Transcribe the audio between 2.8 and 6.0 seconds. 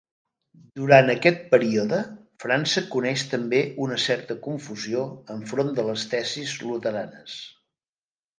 coneix també una certa confusió enfront de